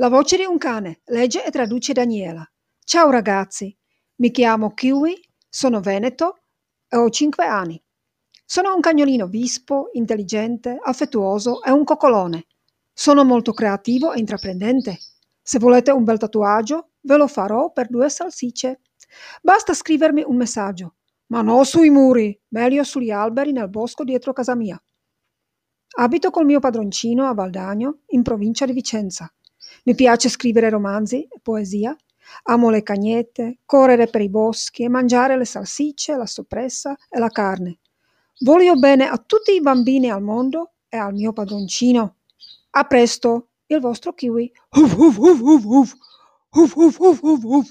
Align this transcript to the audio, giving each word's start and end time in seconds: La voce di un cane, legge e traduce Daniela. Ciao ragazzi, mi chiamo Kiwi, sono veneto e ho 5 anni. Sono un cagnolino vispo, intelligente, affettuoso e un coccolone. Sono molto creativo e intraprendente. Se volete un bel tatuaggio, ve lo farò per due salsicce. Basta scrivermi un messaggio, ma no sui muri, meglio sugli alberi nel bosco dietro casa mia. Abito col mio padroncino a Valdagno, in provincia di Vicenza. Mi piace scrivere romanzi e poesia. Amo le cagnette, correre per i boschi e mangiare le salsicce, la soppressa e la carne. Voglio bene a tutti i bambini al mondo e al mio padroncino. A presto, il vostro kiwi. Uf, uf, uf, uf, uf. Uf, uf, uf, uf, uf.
La 0.00 0.08
voce 0.08 0.38
di 0.38 0.46
un 0.46 0.56
cane, 0.56 1.02
legge 1.08 1.44
e 1.44 1.50
traduce 1.50 1.92
Daniela. 1.92 2.42
Ciao 2.82 3.10
ragazzi, 3.10 3.76
mi 4.14 4.30
chiamo 4.30 4.72
Kiwi, 4.72 5.14
sono 5.46 5.80
veneto 5.80 6.38
e 6.88 6.96
ho 6.96 7.10
5 7.10 7.44
anni. 7.44 7.78
Sono 8.46 8.74
un 8.74 8.80
cagnolino 8.80 9.26
vispo, 9.26 9.90
intelligente, 9.92 10.78
affettuoso 10.82 11.62
e 11.62 11.70
un 11.70 11.84
coccolone. 11.84 12.46
Sono 12.94 13.26
molto 13.26 13.52
creativo 13.52 14.14
e 14.14 14.20
intraprendente. 14.20 14.98
Se 15.42 15.58
volete 15.58 15.90
un 15.90 16.04
bel 16.04 16.16
tatuaggio, 16.16 16.92
ve 17.00 17.18
lo 17.18 17.26
farò 17.26 17.70
per 17.70 17.88
due 17.88 18.08
salsicce. 18.08 18.80
Basta 19.42 19.74
scrivermi 19.74 20.22
un 20.26 20.36
messaggio, 20.36 20.94
ma 21.26 21.42
no 21.42 21.62
sui 21.64 21.90
muri, 21.90 22.40
meglio 22.48 22.84
sugli 22.84 23.10
alberi 23.10 23.52
nel 23.52 23.68
bosco 23.68 24.04
dietro 24.04 24.32
casa 24.32 24.54
mia. 24.54 24.82
Abito 25.98 26.30
col 26.30 26.46
mio 26.46 26.58
padroncino 26.58 27.28
a 27.28 27.34
Valdagno, 27.34 27.98
in 28.06 28.22
provincia 28.22 28.64
di 28.64 28.72
Vicenza. 28.72 29.30
Mi 29.84 29.94
piace 29.94 30.28
scrivere 30.28 30.68
romanzi 30.68 31.22
e 31.22 31.38
poesia. 31.42 31.96
Amo 32.44 32.70
le 32.70 32.82
cagnette, 32.82 33.58
correre 33.64 34.06
per 34.06 34.20
i 34.20 34.28
boschi 34.28 34.84
e 34.84 34.88
mangiare 34.88 35.36
le 35.36 35.44
salsicce, 35.44 36.16
la 36.16 36.26
soppressa 36.26 36.96
e 37.08 37.18
la 37.18 37.28
carne. 37.28 37.78
Voglio 38.40 38.74
bene 38.76 39.08
a 39.08 39.16
tutti 39.18 39.52
i 39.52 39.60
bambini 39.60 40.10
al 40.10 40.22
mondo 40.22 40.72
e 40.88 40.96
al 40.96 41.12
mio 41.14 41.32
padroncino. 41.32 42.16
A 42.70 42.84
presto, 42.84 43.48
il 43.66 43.80
vostro 43.80 44.12
kiwi. 44.12 44.52
Uf, 44.76 44.96
uf, 44.96 45.16
uf, 45.18 45.40
uf, 45.40 45.64
uf. 45.64 45.94
Uf, 46.52 46.74
uf, 46.76 46.98
uf, 46.98 47.22
uf, 47.22 47.44
uf. 47.44 47.70